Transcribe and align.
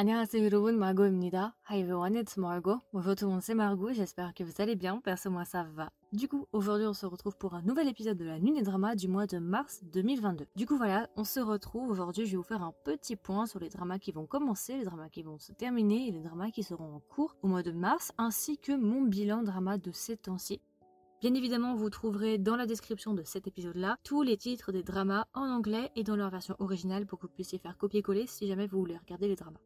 안녕하세요 0.00 0.42
여러분, 0.46 0.78
Margot입니다. 0.78 1.54
Hi 1.68 1.80
everyone, 1.80 2.16
it's 2.18 2.38
Margot. 2.38 2.78
Bonjour 2.94 3.14
tout 3.14 3.26
le 3.26 3.32
monde, 3.32 3.42
c'est 3.42 3.52
Margot, 3.52 3.92
j'espère 3.92 4.32
que 4.32 4.42
vous 4.42 4.62
allez 4.62 4.74
bien, 4.74 4.98
perso 4.98 5.28
moi 5.28 5.44
ça 5.44 5.66
va. 5.74 5.92
Du 6.14 6.26
coup, 6.26 6.46
aujourd'hui 6.52 6.86
on 6.86 6.94
se 6.94 7.04
retrouve 7.04 7.36
pour 7.36 7.52
un 7.52 7.60
nouvel 7.60 7.86
épisode 7.86 8.16
de 8.16 8.24
la 8.24 8.38
Nuit 8.38 8.54
des 8.54 8.62
Dramas 8.62 8.94
du 8.94 9.08
mois 9.08 9.26
de 9.26 9.36
mars 9.36 9.84
2022. 9.92 10.46
Du 10.56 10.64
coup 10.64 10.78
voilà, 10.78 11.10
on 11.16 11.24
se 11.24 11.38
retrouve 11.38 11.90
aujourd'hui, 11.90 12.24
je 12.24 12.30
vais 12.30 12.38
vous 12.38 12.42
faire 12.42 12.62
un 12.62 12.72
petit 12.82 13.14
point 13.14 13.44
sur 13.44 13.60
les 13.60 13.68
dramas 13.68 13.98
qui 13.98 14.10
vont 14.10 14.24
commencer, 14.24 14.78
les 14.78 14.86
dramas 14.86 15.10
qui 15.10 15.22
vont 15.22 15.38
se 15.38 15.52
terminer 15.52 16.08
et 16.08 16.12
les 16.12 16.22
dramas 16.22 16.50
qui 16.50 16.62
seront 16.62 16.94
en 16.94 17.00
cours 17.00 17.36
au 17.42 17.48
mois 17.48 17.62
de 17.62 17.72
mars, 17.72 18.10
ainsi 18.16 18.56
que 18.56 18.72
mon 18.72 19.02
bilan 19.02 19.42
drama 19.42 19.76
de 19.76 19.90
ces 19.92 20.16
temps-ci. 20.16 20.62
Bien 21.20 21.34
évidemment, 21.34 21.74
vous 21.74 21.90
trouverez 21.90 22.38
dans 22.38 22.56
la 22.56 22.64
description 22.64 23.12
de 23.12 23.22
cet 23.22 23.46
épisode-là 23.46 23.98
tous 24.02 24.22
les 24.22 24.38
titres 24.38 24.72
des 24.72 24.82
dramas 24.82 25.26
en 25.34 25.46
anglais 25.46 25.90
et 25.94 26.04
dans 26.04 26.16
leur 26.16 26.30
version 26.30 26.56
originale 26.58 27.04
pour 27.04 27.18
que 27.18 27.26
vous 27.26 27.34
puissiez 27.34 27.58
faire 27.58 27.76
copier-coller 27.76 28.26
si 28.26 28.46
jamais 28.46 28.66
vous 28.66 28.78
voulez 28.78 28.96
regarder 28.96 29.28
les 29.28 29.36
dramas. 29.36 29.60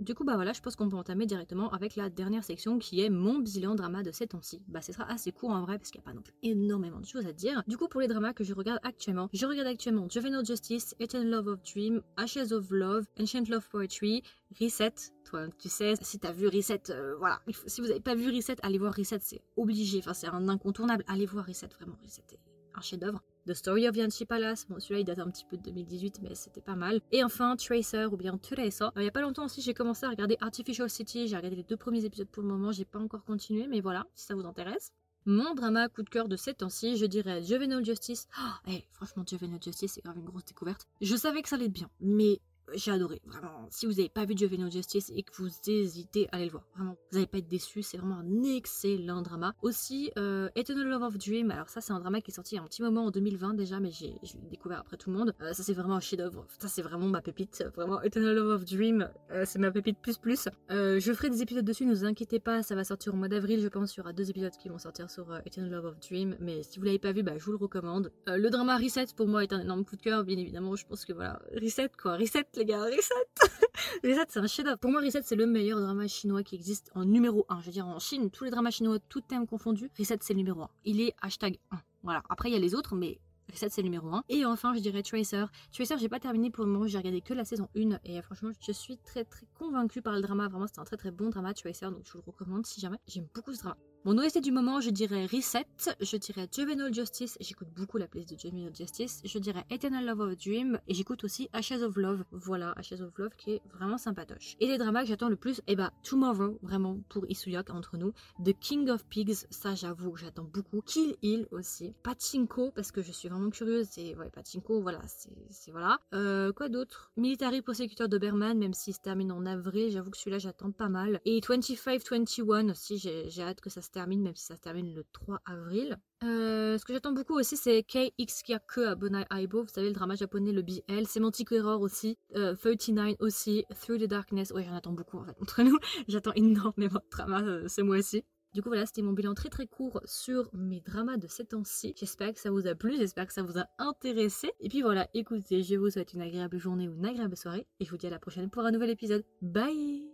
Du 0.00 0.14
coup, 0.14 0.24
bah 0.24 0.34
voilà, 0.34 0.52
je 0.52 0.60
pense 0.60 0.74
qu'on 0.74 0.88
peut 0.88 0.96
entamer 0.96 1.24
directement 1.24 1.70
avec 1.70 1.94
la 1.94 2.10
dernière 2.10 2.42
section 2.42 2.78
qui 2.78 3.00
est 3.00 3.10
mon 3.10 3.38
bilan 3.38 3.74
drama 3.74 4.02
de 4.02 4.10
ces 4.10 4.26
temps-ci. 4.26 4.60
Bah, 4.66 4.82
ce 4.82 4.92
sera 4.92 5.04
assez 5.10 5.30
court 5.30 5.50
en 5.50 5.62
vrai 5.62 5.78
parce 5.78 5.90
qu'il 5.90 6.00
n'y 6.00 6.04
a 6.04 6.10
pas 6.10 6.14
non 6.14 6.22
plus 6.22 6.34
énormément 6.42 6.98
de 6.98 7.06
choses 7.06 7.26
à 7.26 7.32
dire. 7.32 7.62
Du 7.68 7.76
coup, 7.76 7.86
pour 7.86 8.00
les 8.00 8.08
dramas 8.08 8.32
que 8.32 8.42
je 8.42 8.54
regarde 8.54 8.80
actuellement, 8.82 9.28
je 9.32 9.46
regarde 9.46 9.68
actuellement 9.68 10.08
Juvenile 10.10 10.44
Justice, 10.44 10.96
Eternal 10.98 11.30
Love 11.30 11.46
of 11.46 11.62
Dream, 11.62 12.02
Ashes 12.16 12.52
of 12.52 12.70
Love, 12.70 13.06
Ancient 13.20 13.44
Love 13.48 13.68
Poetry, 13.70 14.22
Reset. 14.60 14.94
Toi, 15.24 15.46
tu 15.58 15.68
sais, 15.68 15.94
si 16.00 16.18
t'as 16.18 16.32
vu 16.32 16.48
Reset, 16.48 16.90
euh, 16.90 17.14
voilà. 17.18 17.40
si 17.66 17.80
vous 17.80 17.86
n'avez 17.86 18.00
pas 18.00 18.14
vu 18.14 18.34
Reset, 18.34 18.56
allez 18.62 18.78
voir 18.78 18.94
Reset, 18.94 19.20
c'est 19.20 19.42
obligé. 19.56 19.98
Enfin, 19.98 20.14
c'est 20.14 20.28
un 20.28 20.48
incontournable. 20.48 21.04
Allez 21.06 21.26
voir 21.26 21.46
Reset, 21.46 21.68
vraiment, 21.68 21.96
Reset 22.02 22.22
est 22.32 22.40
un 22.74 22.80
chef-d'œuvre. 22.80 23.22
The 23.46 23.54
Story 23.54 23.88
of 23.88 23.96
Yanchi 23.96 24.24
Palace, 24.24 24.66
bon 24.68 24.78
celui-là 24.80 25.00
il 25.00 25.04
date 25.04 25.18
un 25.18 25.30
petit 25.30 25.44
peu 25.44 25.56
de 25.56 25.62
2018 25.62 26.20
mais 26.22 26.34
c'était 26.34 26.60
pas 26.60 26.76
mal. 26.76 27.00
Et 27.12 27.22
enfin 27.22 27.56
Tracer 27.56 28.06
ou 28.06 28.16
bien 28.16 28.38
Tracer. 28.38 28.86
Il 28.96 29.02
y 29.02 29.08
a 29.08 29.10
pas 29.10 29.20
longtemps 29.20 29.44
aussi 29.44 29.60
j'ai 29.60 29.74
commencé 29.74 30.06
à 30.06 30.10
regarder 30.10 30.36
Artificial 30.40 30.88
City, 30.88 31.28
j'ai 31.28 31.36
regardé 31.36 31.56
les 31.56 31.62
deux 31.62 31.76
premiers 31.76 32.04
épisodes 32.04 32.28
pour 32.28 32.42
le 32.42 32.48
moment, 32.48 32.72
j'ai 32.72 32.84
pas 32.84 32.98
encore 32.98 33.24
continué 33.24 33.66
mais 33.66 33.80
voilà, 33.80 34.06
si 34.14 34.26
ça 34.26 34.34
vous 34.34 34.46
intéresse. 34.46 34.92
Mon 35.26 35.54
drama 35.54 35.88
coup 35.88 36.02
de 36.02 36.10
cœur 36.10 36.28
de 36.28 36.36
ces 36.36 36.52
temps-ci, 36.52 36.98
je 36.98 37.06
dirais 37.06 37.42
Juvenile 37.42 37.82
Justice. 37.82 38.28
Oh, 38.38 38.70
franchement, 38.92 39.24
Juvenile 39.26 39.58
Justice, 39.62 39.92
c'est 39.94 40.04
grave 40.04 40.18
une 40.18 40.26
grosse 40.26 40.44
découverte. 40.44 40.86
Je 41.00 41.16
savais 41.16 41.40
que 41.40 41.48
ça 41.48 41.56
allait 41.56 41.64
être 41.64 41.72
bien, 41.72 41.88
mais 42.00 42.40
j'ai 42.72 42.90
adoré, 42.90 43.20
vraiment. 43.26 43.66
Si 43.70 43.86
vous 43.86 43.92
n'avez 43.92 44.08
pas 44.08 44.24
vu 44.24 44.34
Juvenile 44.36 44.70
Justice 44.70 45.10
et 45.14 45.22
que 45.22 45.32
vous 45.36 45.48
hésitez, 45.66 46.28
allez 46.32 46.46
le 46.46 46.50
voir. 46.50 46.64
Vraiment, 46.74 46.96
vous 47.10 47.18
n'allez 47.18 47.26
pas 47.26 47.38
être 47.38 47.48
déçus, 47.48 47.82
c'est 47.82 47.98
vraiment 47.98 48.18
un 48.18 48.42
excellent 48.42 49.22
drama. 49.22 49.54
Aussi, 49.62 50.10
euh, 50.18 50.48
Eternal 50.56 50.88
Love 50.88 51.02
of 51.02 51.18
Dream, 51.18 51.50
alors 51.50 51.68
ça 51.68 51.80
c'est 51.80 51.92
un 51.92 52.00
drama 52.00 52.20
qui 52.20 52.30
est 52.30 52.34
sorti 52.34 52.54
il 52.54 52.58
y 52.58 52.60
a 52.60 52.62
un 52.62 52.66
petit 52.66 52.82
moment 52.82 53.06
en 53.06 53.10
2020 53.10 53.54
déjà, 53.54 53.80
mais 53.80 53.90
j'ai 53.90 54.18
découvert 54.50 54.80
après 54.80 54.96
tout 54.96 55.10
le 55.10 55.16
monde. 55.16 55.34
Euh, 55.40 55.52
ça 55.52 55.62
c'est 55.62 55.72
vraiment 55.72 55.96
un 55.96 56.00
chef-d'œuvre, 56.00 56.46
ça 56.58 56.68
c'est 56.68 56.82
vraiment 56.82 57.06
ma 57.06 57.20
pépite. 57.20 57.64
Vraiment, 57.74 58.00
Eternal 58.02 58.34
Love 58.34 58.50
of 58.50 58.64
Dream, 58.64 59.08
euh, 59.30 59.44
c'est 59.46 59.58
ma 59.58 59.70
pépite 59.70 59.98
plus 59.98 60.18
plus. 60.18 60.48
je 60.70 61.12
ferai 61.14 61.30
des 61.30 61.42
épisodes 61.42 61.64
dessus, 61.64 61.86
ne 61.86 61.94
vous 61.94 62.04
inquiétez 62.04 62.40
pas, 62.40 62.62
ça 62.62 62.74
va 62.74 62.84
sortir 62.84 63.14
au 63.14 63.16
mois 63.16 63.28
d'avril, 63.28 63.60
je 63.60 63.68
pense. 63.68 63.94
Il 63.94 63.98
y 63.98 64.00
aura 64.00 64.12
deux 64.12 64.30
épisodes 64.30 64.56
qui 64.60 64.68
vont 64.68 64.78
sortir 64.78 65.10
sur 65.10 65.36
Eternal 65.44 65.70
Love 65.70 65.86
of 65.86 66.00
Dream, 66.00 66.36
mais 66.40 66.62
si 66.62 66.78
vous 66.78 66.84
l'avez 66.84 66.98
pas 66.98 67.12
vu, 67.12 67.22
bah, 67.22 67.36
je 67.36 67.44
vous 67.44 67.52
le 67.52 67.58
recommande. 67.58 68.10
le 68.26 68.48
drama 68.48 68.76
Reset 68.76 69.06
pour 69.16 69.26
moi 69.26 69.42
est 69.42 69.52
un 69.52 69.60
énorme 69.60 69.84
coup 69.84 69.96
de 69.96 70.02
cœur, 70.02 70.24
bien 70.24 70.38
évidemment. 70.38 70.76
Je 70.76 70.86
pense 70.86 71.04
que 71.04 71.12
voilà, 71.12 71.40
Reset 71.54 71.90
quoi, 72.00 72.16
Reset 72.16 72.46
les 72.56 72.64
gars, 72.64 72.82
Reset 72.84 73.14
Reset, 74.04 74.26
c'est 74.28 74.38
un 74.38 74.46
chef-d'œuvre. 74.46 74.78
Pour 74.78 74.90
moi, 74.90 75.00
Reset, 75.00 75.22
c'est 75.24 75.36
le 75.36 75.46
meilleur 75.46 75.80
drama 75.80 76.06
chinois 76.06 76.42
qui 76.42 76.54
existe 76.54 76.90
en 76.94 77.04
numéro 77.04 77.46
1. 77.48 77.60
Je 77.60 77.66
veux 77.66 77.72
dire, 77.72 77.86
en 77.86 77.98
Chine, 77.98 78.30
tous 78.30 78.44
les 78.44 78.50
dramas 78.50 78.70
chinois, 78.70 78.98
tout 79.08 79.20
thème 79.20 79.46
confondu, 79.46 79.90
Reset, 79.98 80.18
c'est 80.20 80.34
le 80.34 80.38
numéro 80.38 80.62
1. 80.62 80.70
Il 80.84 81.00
est 81.00 81.14
hashtag 81.20 81.58
1. 81.70 81.78
Voilà. 82.02 82.22
Après, 82.28 82.50
il 82.50 82.52
y 82.52 82.56
a 82.56 82.60
les 82.60 82.74
autres, 82.74 82.94
mais 82.94 83.18
Reset, 83.50 83.68
c'est 83.70 83.82
le 83.82 83.88
numéro 83.88 84.08
1. 84.08 84.24
Et 84.28 84.44
enfin, 84.44 84.74
je 84.74 84.80
dirais 84.80 85.02
Tracer. 85.02 85.44
Tracer, 85.72 85.96
j'ai 85.98 86.08
pas 86.08 86.20
terminé 86.20 86.50
pour 86.50 86.64
le 86.64 86.70
moment, 86.70 86.86
j'ai 86.86 86.98
regardé 86.98 87.20
que 87.20 87.34
la 87.34 87.44
saison 87.44 87.68
1. 87.76 87.98
Et 88.04 88.20
franchement, 88.22 88.50
je 88.60 88.72
suis 88.72 88.98
très 88.98 89.24
très 89.24 89.46
convaincue 89.58 90.02
par 90.02 90.14
le 90.14 90.20
drama. 90.20 90.48
Vraiment, 90.48 90.66
c'est 90.66 90.80
un 90.80 90.84
très 90.84 90.96
très 90.96 91.10
bon 91.10 91.30
drama, 91.30 91.54
Tracer. 91.54 91.86
Donc, 91.86 92.02
je 92.04 92.12
vous 92.12 92.18
le 92.18 92.24
recommande 92.32 92.66
si 92.66 92.80
jamais. 92.80 92.98
J'aime 93.06 93.26
beaucoup 93.34 93.52
ce 93.52 93.60
drama. 93.60 93.76
Mon 94.06 94.18
OST 94.18 94.42
du 94.42 94.52
moment, 94.52 94.82
je 94.82 94.90
dirais 94.90 95.24
Reset, 95.24 95.64
je 95.98 96.18
dirais 96.18 96.46
Juvenile 96.54 96.92
Justice, 96.92 97.38
j'écoute 97.40 97.68
beaucoup 97.74 97.96
la 97.96 98.06
place 98.06 98.26
de 98.26 98.38
Juvenile 98.38 98.70
Justice, 98.76 99.22
je 99.24 99.38
dirais 99.38 99.64
Eternal 99.70 100.04
Love 100.04 100.20
of 100.20 100.36
Dream, 100.36 100.78
et 100.86 100.92
j'écoute 100.92 101.24
aussi 101.24 101.48
Ashes 101.54 101.80
of 101.82 101.96
Love, 101.96 102.22
voilà, 102.30 102.74
Ashes 102.76 103.00
of 103.00 103.16
Love 103.16 103.34
qui 103.38 103.52
est 103.52 103.62
vraiment 103.72 103.96
sympatoche. 103.96 104.56
Et 104.60 104.66
les 104.66 104.76
dramas 104.76 105.04
que 105.04 105.08
j'attends 105.08 105.30
le 105.30 105.36
plus, 105.36 105.62
eh 105.68 105.74
bah, 105.74 105.90
Tomorrow, 106.02 106.58
vraiment, 106.60 106.98
pour 107.08 107.24
Isuyak 107.30 107.70
entre 107.70 107.96
nous, 107.96 108.12
The 108.44 108.52
King 108.60 108.90
of 108.90 109.06
Pigs, 109.06 109.46
ça 109.48 109.74
j'avoue, 109.74 110.16
j'attends 110.16 110.50
beaucoup, 110.52 110.82
Kill 110.82 111.16
Hill 111.22 111.48
aussi, 111.50 111.94
Pachinko, 112.02 112.72
parce 112.72 112.92
que 112.92 113.00
je 113.00 113.10
suis 113.10 113.30
vraiment 113.30 113.48
curieuse, 113.48 113.96
et 113.96 114.14
ouais, 114.16 114.28
Pachinko, 114.28 114.82
voilà, 114.82 115.00
c'est, 115.06 115.70
voilà. 115.70 115.98
Euh, 116.12 116.52
quoi 116.52 116.68
d'autre? 116.68 117.10
Military 117.16 117.62
Prosecutor 117.62 118.10
de 118.10 118.18
Berman, 118.18 118.58
même 118.58 118.74
s'il 118.74 118.92
se 118.92 119.00
termine 119.00 119.32
en 119.32 119.46
avril, 119.46 119.90
j'avoue 119.90 120.10
que 120.10 120.18
celui-là 120.18 120.36
j'attends 120.36 120.72
pas 120.72 120.90
mal. 120.90 121.22
Et 121.24 121.40
25-21 121.40 122.70
aussi, 122.70 122.98
j'ai 122.98 123.42
hâte 123.42 123.62
que 123.62 123.70
ça 123.70 123.80
se 123.80 123.93
termine, 123.94 124.22
même 124.22 124.34
si 124.34 124.44
ça 124.44 124.56
se 124.56 124.60
termine 124.60 124.94
le 124.94 125.04
3 125.12 125.40
avril. 125.46 125.96
Euh, 126.22 126.76
ce 126.78 126.84
que 126.84 126.92
j'attends 126.92 127.12
beaucoup 127.12 127.34
aussi, 127.34 127.56
c'est 127.56 127.82
KXKyaku 127.82 128.82
Abonai 128.82 129.24
Aibo, 129.30 129.62
vous 129.62 129.68
savez, 129.68 129.88
le 129.88 129.94
drama 129.94 130.14
japonais, 130.14 130.52
le 130.52 130.62
BL, 130.62 131.06
Semantic 131.06 131.52
Error 131.52 131.80
aussi, 131.80 132.18
39 132.34 133.14
euh, 133.20 133.24
aussi, 133.24 133.64
Through 133.80 134.00
the 134.00 134.08
Darkness, 134.08 134.50
ouais, 134.50 134.64
j'en 134.64 134.74
attends 134.74 134.92
beaucoup 134.92 135.18
en 135.18 135.24
fait, 135.24 135.36
entre 135.40 135.62
nous, 135.62 135.78
j'attends 136.08 136.32
énormément 136.34 137.00
de 137.00 137.10
drama 137.10 137.42
euh, 137.42 137.68
ce 137.68 137.80
mois-ci. 137.80 138.24
Du 138.54 138.62
coup, 138.62 138.68
voilà, 138.68 138.86
c'était 138.86 139.02
mon 139.02 139.12
bilan 139.12 139.34
très 139.34 139.48
très 139.48 139.66
court 139.66 140.00
sur 140.04 140.48
mes 140.52 140.80
dramas 140.80 141.16
de 141.16 141.26
ces 141.26 141.44
temps-ci. 141.44 141.92
J'espère 141.98 142.32
que 142.32 142.38
ça 142.38 142.52
vous 142.52 142.68
a 142.68 142.76
plu, 142.76 142.96
j'espère 142.96 143.26
que 143.26 143.32
ça 143.32 143.42
vous 143.42 143.58
a 143.58 143.66
intéressé. 143.78 144.52
Et 144.60 144.68
puis 144.68 144.80
voilà, 144.80 145.08
écoutez, 145.12 145.64
je 145.64 145.74
vous 145.74 145.90
souhaite 145.90 146.12
une 146.12 146.22
agréable 146.22 146.58
journée 146.58 146.88
ou 146.88 146.94
une 146.94 147.04
agréable 147.04 147.36
soirée. 147.36 147.66
Et 147.80 147.84
je 147.84 147.90
vous 147.90 147.96
dis 147.96 148.06
à 148.06 148.10
la 148.10 148.20
prochaine 148.20 148.50
pour 148.50 148.64
un 148.64 148.70
nouvel 148.70 148.90
épisode. 148.90 149.24
Bye 149.42 150.13